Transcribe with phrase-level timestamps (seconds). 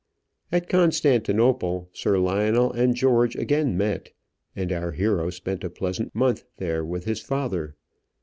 [0.51, 4.11] At Constantinople, Sir Lionel and George again met,
[4.55, 7.75] and our hero spent a pleasant month there with his father.